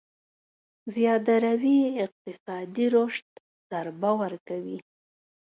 زياده 0.95 1.35
روي 1.45 1.77
اقتصادي 2.03 2.85
رشد 2.97 3.27
ضربه 3.71 4.11
ورکوي. 4.21 4.77